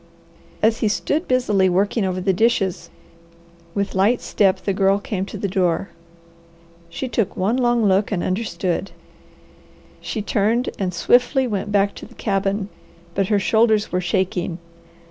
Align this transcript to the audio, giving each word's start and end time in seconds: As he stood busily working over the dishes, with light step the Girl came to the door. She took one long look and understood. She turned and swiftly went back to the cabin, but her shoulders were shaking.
As 0.63 0.79
he 0.79 0.87
stood 0.87 1.27
busily 1.27 1.69
working 1.69 2.05
over 2.05 2.19
the 2.19 2.33
dishes, 2.33 2.89
with 3.75 3.93
light 3.93 4.19
step 4.19 4.59
the 4.61 4.73
Girl 4.73 4.97
came 4.97 5.27
to 5.27 5.37
the 5.37 5.47
door. 5.47 5.89
She 6.89 7.07
took 7.07 7.37
one 7.37 7.55
long 7.55 7.85
look 7.85 8.11
and 8.11 8.23
understood. 8.23 8.89
She 9.99 10.23
turned 10.23 10.71
and 10.79 10.91
swiftly 10.91 11.45
went 11.45 11.71
back 11.71 11.93
to 11.93 12.07
the 12.07 12.15
cabin, 12.15 12.69
but 13.13 13.27
her 13.27 13.37
shoulders 13.37 13.91
were 13.91 14.01
shaking. 14.01 14.57